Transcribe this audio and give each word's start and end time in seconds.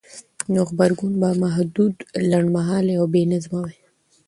نو 0.53 0.59
غبرګون 0.69 1.13
به 1.21 1.29
محدود، 1.43 1.95
لنډمهالی 2.29 2.93
او 2.99 3.05
بېنظمه 3.13 3.59
وای؛ 3.61 3.77